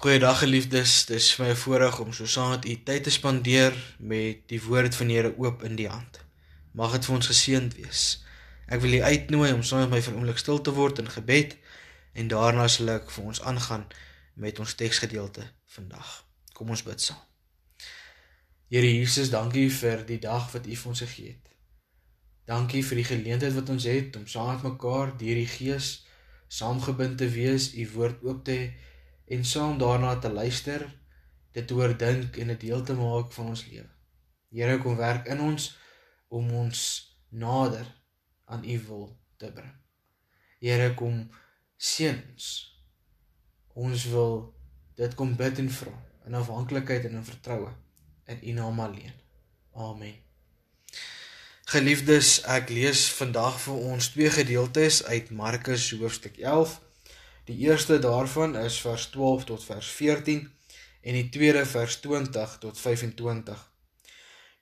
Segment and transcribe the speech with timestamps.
[0.00, 3.74] Goeiedag geliefdes, dis vir my 'n voorreg om so saam met u tyd te spandeer
[3.98, 6.20] met die woord van die Here oop in die hand.
[6.72, 8.24] Mag dit vir ons geseënd wees.
[8.66, 11.10] Ek wil u uitnooi om saam met my vir 'n oomblik stil te word in
[11.10, 11.56] gebed
[12.12, 13.86] en daarna sal ek vir ons aangaan
[14.34, 16.24] met ons teksgedeelte vandag.
[16.52, 17.22] Kom ons bid saam.
[18.70, 21.48] Here Jesus, dankie vir die dag wat u vir ons gegee het.
[22.46, 26.06] Dankie vir die geleentheid wat ons het om saam met mekaar deur die Gees
[26.48, 28.88] saamgebind te wees, u woord oop te hê
[29.30, 30.82] en saam daarna te luister,
[31.54, 33.90] dit te oordink en 'n deel te maak van ons lewe.
[34.50, 35.76] Here kom werk in ons
[36.28, 36.80] om ons
[37.28, 37.86] nader
[38.44, 39.76] aan U wil te bring.
[40.58, 41.30] Here kom
[41.76, 42.46] seën ons.
[43.72, 44.54] Ons wil
[44.94, 45.94] dit kom bid en vra
[46.26, 47.70] in afhanklikheid en in vertroue
[48.24, 49.14] in U naam alleen.
[49.72, 50.14] Amen.
[51.70, 56.89] Geliefdes, ek lees vandag vir ons twee gedeeltes uit Markus hoofstuk 11
[57.50, 60.42] Die eerste daarvan is vers 12 tot vers 14
[61.02, 63.72] en die tweede vers 20 tot 25.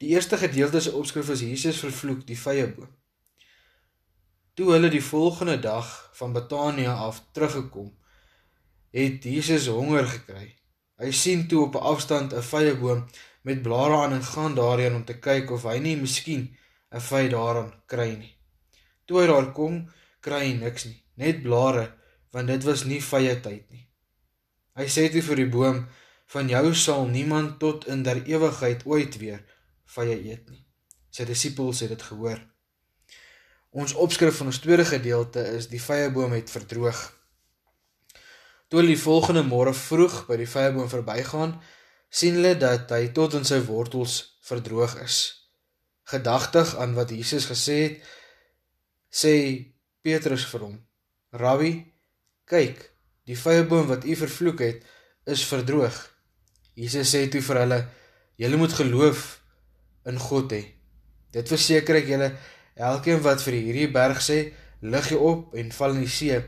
[0.01, 2.89] Die eerste gedeelte se opskrif is Jesus vervloek die vyeboom.
[4.57, 7.93] Toe hulle die volgende dag van Betanië af teruggekom,
[8.97, 10.49] het Jesus honger gekry.
[10.97, 13.05] Hy sien toe op 'n afstand 'n vyeboom
[13.43, 16.57] met blare aan en gaan daarheen om te kyk of hy nie miskien
[16.91, 18.35] 'n vy daaraan kry nie.
[19.05, 21.98] Toe hy daar kom, kry hy niks nie, net blare
[22.33, 23.85] want dit was nie vye tyd nie.
[24.79, 25.87] Hy sê toe vir die boom:
[26.33, 29.45] "Van jou sal niemand tot in der ewigheid ooit weer
[29.85, 30.65] vye eet nie."
[31.11, 32.41] Sy disippels het dit gehoor.
[33.71, 37.01] Ons opskrif van ons tweede gedeelte is die vye boom het verdroog.
[38.69, 41.57] Toe hulle die volgende môre vroeg by die vye boom verbygaan,
[42.11, 45.19] sien hulle dat hy tot in sy wortels verdroog is.
[46.09, 48.03] Gedagtig aan wat Jesus gesê het,
[49.13, 49.35] sê
[50.05, 50.77] Petrus vir hom:
[51.33, 51.73] "Rabbi,
[52.49, 52.81] kyk,
[53.29, 54.85] die vyeboom wat u vervloek het,
[55.29, 55.97] is verdroog.
[56.79, 57.81] Jesus sê toe vir hulle,
[58.41, 59.25] julle moet geloof
[60.09, 60.63] in God hê.
[61.35, 62.31] Dit verseker ek julle,
[62.79, 64.39] elkeen wat vir hierdie berg sê,
[64.81, 66.39] lig jy op en val in die see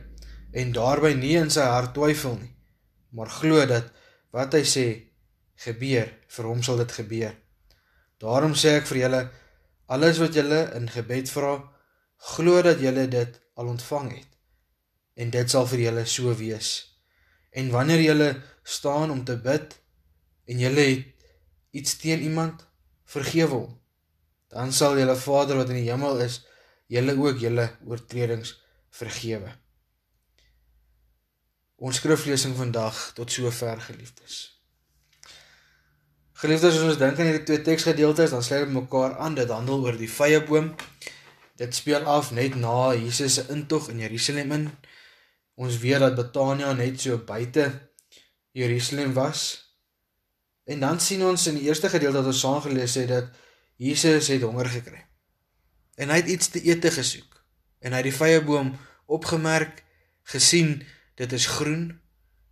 [0.60, 2.50] en daarby nie in sy hart twyfel nie,
[3.14, 3.90] maar glo dat
[4.34, 4.86] wat hy sê
[5.60, 7.36] gebeur, vir hom sal dit gebeur.
[8.22, 9.20] Daarom sê ek vir julle,
[9.90, 11.54] alles wat julle in gebed vra,
[12.34, 14.30] glo dat julle dit al ontvang het
[15.20, 16.70] en dit sal vir julle so wees.
[17.52, 18.30] En wanneer julle
[18.64, 19.76] staan om te bid
[20.50, 21.26] en julle het
[21.76, 22.64] iets teen iemand,
[23.04, 23.74] vergewe hom.
[24.50, 26.40] Dan sal julle Vader wat in die hemel is,
[26.90, 28.56] julle ook julle oortredings
[28.90, 29.52] vergewe.
[31.80, 34.40] Ons skriflesing vandag tot sover geliefdes.
[36.40, 39.36] Geliefdes, as ons dink aan hierdie twee teksgedeeltes, dan sluit dit mekaar aan.
[39.36, 40.72] Dit handel oor die vyeboom.
[41.60, 44.70] Dit speel af net na Jesus se intog in Jerusalem in.
[45.60, 47.66] Ons weet dat Betania net so buite
[48.56, 49.42] Jerusalem was.
[50.64, 53.32] En dan sien ons in die eerste gedeelte wat ons saam gelees het dat
[53.76, 55.02] Jesus het honger gekry.
[56.00, 57.42] En hy het iets te eet gesoek.
[57.80, 58.72] En hy het die vyeboom
[59.10, 59.82] opgemerk,
[60.32, 60.80] gesien
[61.20, 61.90] dit is groen,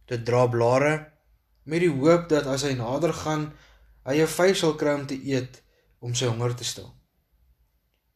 [0.09, 0.93] dit dra blare
[1.69, 3.51] met die hoop dat as hy nader gaan,
[4.09, 5.63] hy 'n vy sal kry om te eet
[6.01, 6.95] om sy honger te stil.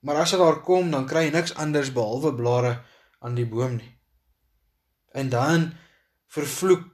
[0.00, 2.84] Maar as hy daar kom, dan kry hy niks anders behalwe blare
[3.20, 4.01] aan die boom nie.
[5.12, 5.72] En dan
[6.32, 6.84] vervloek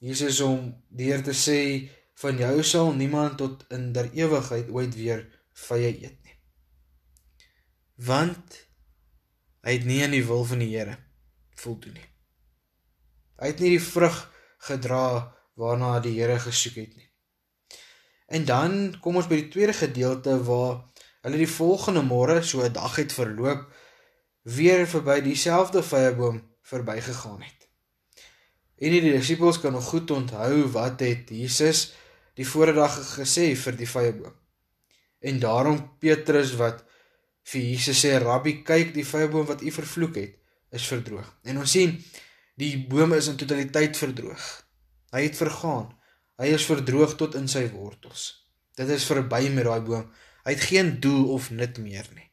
[0.00, 1.60] Jesus hom deur te sê
[2.20, 5.26] van jou sal niemand tot in der ewigheid ooit weer
[5.66, 6.36] vye eet nie.
[8.08, 8.56] Want
[9.64, 10.96] hy het nie aan die wil van die Here
[11.60, 12.08] voldoen nie.
[13.40, 14.16] Hy het nie die vrug
[14.68, 15.04] gedra
[15.60, 17.08] waarna die Here gesoek het nie.
[18.30, 20.86] En dan kom ons by die tweede gedeelte waar
[21.26, 23.68] hulle die volgende môre so 'n dag het verloop
[24.42, 27.66] weer verby dieselfde vyeboom verbygegaan het.
[28.80, 31.90] En die disippels kan nog goed onthou wat het Jesus
[32.38, 34.36] die vorige dag gesê vir die vyeboom.
[35.20, 36.84] En daarom Petrus wat
[37.50, 40.36] vir Jesus sê Rabbi kyk die vyeboom wat u vervloek het
[40.70, 41.28] is verdroog.
[41.44, 41.96] En ons sien
[42.60, 44.46] die boom is in totaliteit verdroog.
[45.10, 45.90] Hy het vergaan.
[46.40, 48.30] Hy is verdroog tot in sy wortels.
[48.78, 50.06] Dit is verby met daai boom.
[50.46, 52.28] Hy het geen doel of nut meer nie.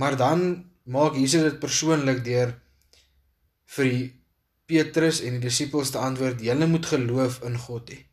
[0.00, 0.46] Maar dan
[0.84, 2.54] maak Jesus dit persoonlik deur
[3.76, 4.04] vir die
[4.68, 8.04] Petrus en die disippels te antwoord: "Julle moet geloof in God hê."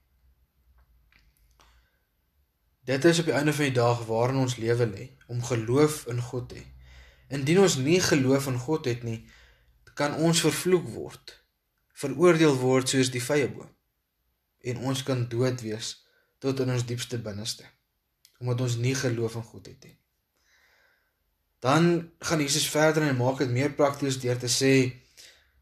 [2.83, 6.21] Dit is op die einde van die dag waarin ons lewe lê, om geloof in
[6.21, 6.65] God te hê.
[7.29, 9.21] Indien ons nie geloof in God het nie,
[9.94, 11.35] kan ons vervloek word,
[11.94, 13.69] veroordeel word soos die vyeboom
[14.62, 15.94] en ons kan dood wees
[16.41, 17.65] tot in ons diepste binneste
[18.41, 19.97] omdat ons nie geloof in God het nie.
[21.62, 24.75] Dan gaan Jesus verder en maak dit meer prakties deur te sê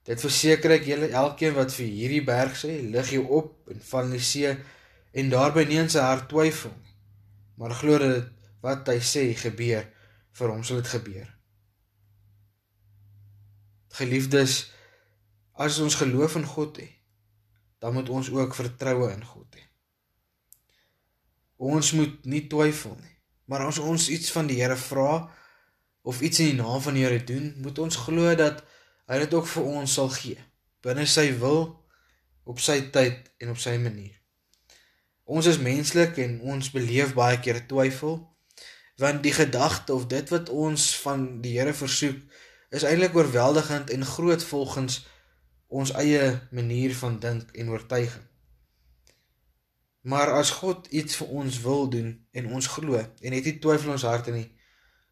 [0.10, 4.08] Dit verseker ek julle elkeen wat vir hierdie berg sê, lig jou op en val
[4.08, 6.74] in die see en daarby nie in sy hart twyfel
[7.60, 8.30] maar glo dat
[8.64, 9.86] wat hy sê gebeur,
[10.36, 11.28] vir hom sal dit gebeur.
[14.00, 14.56] Geliefdes,
[15.60, 16.96] as ons geloof in God het,
[17.80, 19.66] dan moet ons ook vertroue in God hê.
[21.60, 23.16] Ons moet nie twyfel nie,
[23.52, 25.28] maar as ons iets van die Here vra
[26.02, 28.64] of iets in die naam van die Here doen, moet ons glo dat
[29.10, 30.40] hy dit ook vir ons sal gee
[30.86, 31.66] binne sy wil
[32.48, 34.16] op sy tyd en op sy manier.
[35.30, 38.22] Ons is menslik en ons beleef baie keer twyfel
[39.00, 42.18] want die gedagte of dit wat ons van die Here versoek
[42.76, 45.04] is eintlik oorweldigend en groot volgens
[45.70, 48.26] ons eie manier van dink en oortuiging.
[50.02, 53.92] Maar as God iets vir ons wil doen en ons glo en het nie twyfel
[53.92, 54.48] in ons harte nie,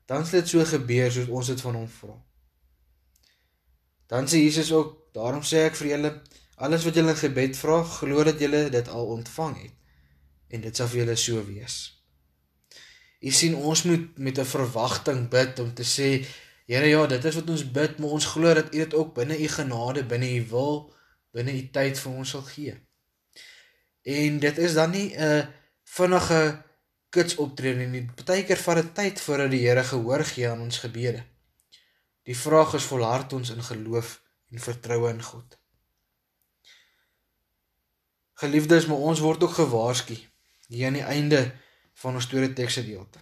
[0.07, 2.15] dan sal dit so gebeur soos ons dit van hom vra.
[4.07, 6.11] Dan sê Jesus ook, daarom sê ek vir julle,
[6.63, 9.75] alles wat julle in gebed vra, glo dat julle dit al ontvang het
[10.55, 11.77] en dit sal vir julle so wees.
[13.19, 16.25] Jy sien ons moet met 'n verwagting bid om te sê,
[16.67, 19.37] Here ja, dit is wat ons bid, maar ons glo dat U dit ook binne
[19.39, 20.73] U genade, binne U wil,
[21.31, 22.73] binne U tyd vir ons sal gee.
[24.03, 25.47] En dit is dan nie 'n
[25.83, 26.63] vinnige
[27.09, 28.03] kits optrede nie.
[28.19, 31.23] Partykeer vat dit tyd voordat die Here gehoor gee aan ons gebede.
[32.27, 34.17] Die vraag is volhard ons in geloof
[34.51, 35.57] en vertroue in God.
[38.37, 40.17] Geliefdes, maar ons word ook gewaarsku
[40.67, 41.39] hier aan die einde
[42.01, 43.21] van ons tweede teksgedeelte.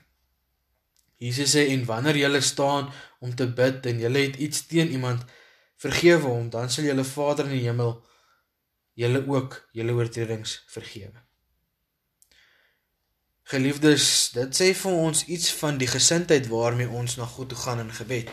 [1.21, 2.89] Jesus sê en wanneer jy staan
[3.23, 5.23] om te bid en jy het iets teen iemand,
[5.79, 7.95] vergewe hom, dan sal julle Vader in die hemel
[8.95, 11.21] julle ook julle oortredings vergewe.
[13.45, 17.83] Geliefdes, dit sê vir ons iets van die gesindheid waarmee ons na God toe gaan
[17.83, 18.31] in gebed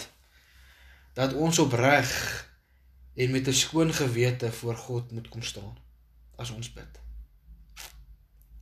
[1.13, 2.09] dat ons opreg
[3.21, 5.77] en met 'n skoon gewete voor God moet kom staan
[6.37, 7.01] as ons bid.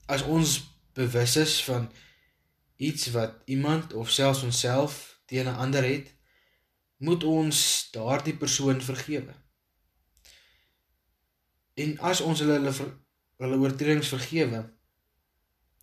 [0.07, 1.93] As ons bewus is van
[2.77, 6.15] iets wat iemand of selfs onsself teen 'n ander het,
[6.97, 9.35] moet ons daardie persoon vergewe.
[11.75, 12.75] En as ons hulle hulle,
[13.37, 14.80] hulle oortredings vergewe,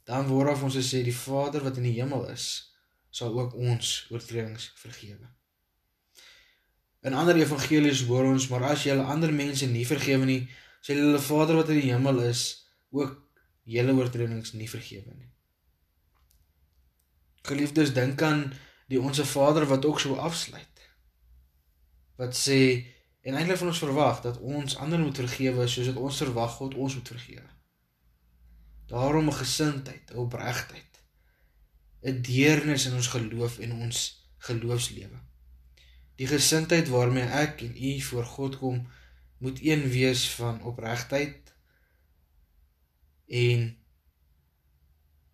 [0.07, 2.45] dan word ons sê die Vader wat in die hemel is,
[3.11, 5.27] sal ook ons oortredings vergewe.
[7.07, 10.41] In ander evangelies hoor ons, maar as jy ander mense nie vergewe nie,
[10.81, 12.43] sal hulle Vader wat in die hemel is
[12.95, 13.17] ook
[13.67, 15.31] julle oortredings nie vergewe nie.
[17.47, 18.47] Geliefdes, dink aan
[18.91, 20.87] die onsse Vader wat ook so afsluit.
[22.19, 22.59] Wat sê
[23.27, 26.75] en eintlik van ons verwag dat ons ander moet vergewe soos dit ons verwag God
[26.79, 27.56] ons moet vergewe.
[28.87, 30.91] Daarom 'n gesindheid, 'n opregtheid,
[32.01, 33.97] 'n deernis in ons geloof en ons
[34.37, 35.19] geloofslewe.
[36.15, 38.87] Die gesindheid waarmee ek en u voor God kom,
[39.37, 41.53] moet een wees van opregtheid
[43.27, 43.77] en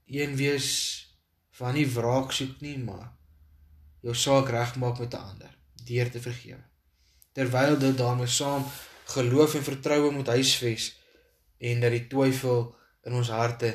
[0.06, 0.70] een wees
[1.50, 3.14] van nie wraak soek nie, maar
[4.04, 6.64] jou saak regmaak met 'n ander deur te vergewe.
[7.32, 8.66] Terwyl dit daarmee saam
[9.06, 11.00] geloof en vertroue moet huisves
[11.58, 13.74] en dat die twyfel in ons harte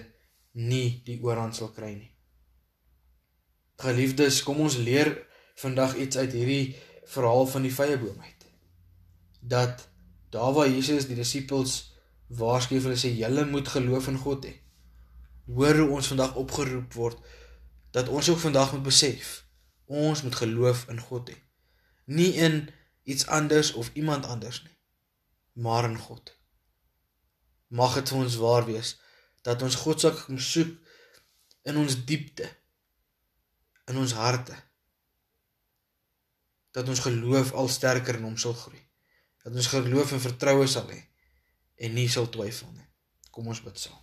[0.52, 2.10] nie die oorhand sal kry nie.
[3.78, 5.12] Geliefdes, kom ons leer
[5.60, 6.76] vandag iets uit hierdie
[7.08, 8.46] verhaal van die vyeboom uit.
[9.40, 9.84] Dat
[10.34, 11.76] daar waar Jesus die disippels
[12.28, 14.54] waarsku vir hulle sê julle moet geloof in God hê.
[15.48, 17.20] Hoor hoe ons vandag opgeroep word
[17.96, 19.30] dat ons ook vandag moet besef
[19.88, 21.36] ons moet geloof in God hê.
[22.04, 22.68] Nie in
[23.08, 24.76] iets anders of iemand anders nie,
[25.52, 26.34] maar in God.
[27.68, 28.96] Mag dit vir ons waar wees
[29.48, 30.74] dat ons God sal soek
[31.68, 32.48] in ons diepte
[33.88, 34.56] in ons harte
[36.76, 38.80] dat ons geloof al sterker in hom sal groei.
[39.42, 41.00] Dat ons geloof en vertroue sal hê
[41.86, 42.86] en nie sal twyfel nie.
[43.34, 43.98] Kom ons bid saam.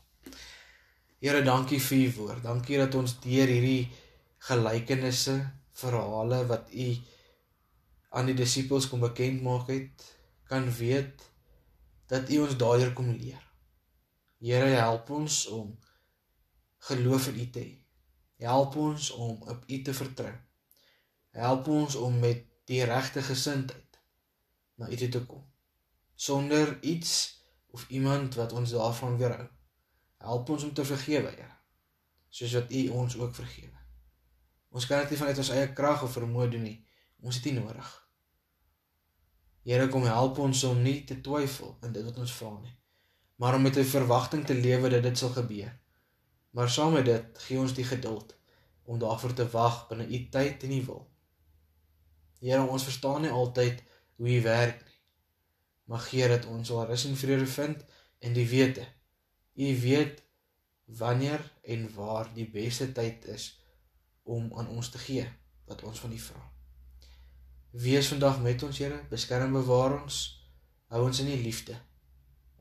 [1.22, 2.42] Here, dankie vir u woord.
[2.44, 3.88] Dankie dat ons deur hierdie
[4.48, 5.36] gelykenisse,
[5.76, 6.90] verhale wat u
[8.16, 10.06] aan die disippels kom bekend maak het,
[10.48, 11.24] kan weet
[12.12, 13.42] dat u ons daardeur kom leer.
[14.46, 15.72] Here, help ons om
[16.90, 17.74] geloof in u te hê.
[18.46, 20.36] Help ons om op u te vertrou.
[21.34, 24.00] Help ons om met die regte gesindheid
[24.76, 25.44] na U toe kom
[26.16, 29.48] sonder iets of iemand wat ons daarvan weerhou.
[30.18, 31.52] Help ons om te vergewe, Here,
[32.30, 33.78] soos wat U ons ook vergewe.
[34.70, 36.80] Ons kan dit nie vanuit ons eie krag of vermoë doen nie.
[37.20, 37.92] Ons het U nodig.
[39.68, 42.74] Here, kom help ons om nie te twyfel in dit wat ons vra nie,
[43.36, 45.80] maar om met 'n verwagting te lewe dat dit sal gebeur.
[46.50, 48.36] Maar saam met dit, gee ons die geduld
[48.84, 51.08] om daarvoor te wag binne U tyd en U wil.
[52.40, 53.84] Here, ons verstaan nie altyd
[54.16, 55.00] hoe U werk nie.
[55.84, 57.86] Mag gee dat ons al rus en vrede vind
[58.20, 58.86] in die wete.
[59.54, 60.24] U weet
[60.86, 63.62] wanneer en waar die beste tyd is
[64.24, 65.26] om aan ons te gee
[65.66, 66.52] wat ons van U vra.
[67.72, 70.22] Wees vandag met ons, Here, beskerm bewaar ons,
[70.88, 71.76] hou ons in U liefde.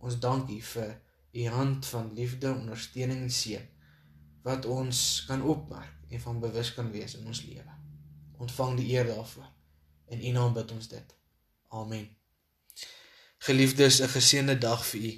[0.04, 0.90] Ons dank U vir
[1.34, 3.70] U hand van liefde, ondersteuning en seën
[4.44, 7.78] wat ons kan opmerk en van bewus kan wees in ons lewe.
[8.44, 9.46] Ontvang die eer daarvoor.
[10.12, 11.14] In U naam bid ons dit.
[11.72, 12.10] Amen.
[13.38, 15.12] Geliefdes, 'n geseënde dag vir u.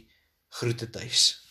[0.48, 1.45] Groete tuis.